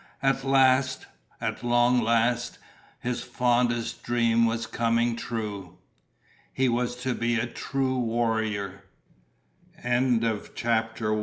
At 0.23 0.43
last, 0.43 1.05
at 1.39 1.63
long 1.63 2.01
last, 2.01 2.57
his 3.01 3.21
fondest 3.21 4.01
dream 4.01 4.47
was 4.47 4.65
coming 4.65 5.15
true. 5.15 5.77
He 6.51 6.67
was 6.67 6.95
to 7.03 7.13
be 7.13 7.35
a 7.35 7.45
true 7.45 7.99
warrior. 7.99 8.85
CHAPTER 9.83 9.89
TWO 9.89 9.89
_Raiding 9.91 10.21
the 10.21 11.09
P 11.09 11.19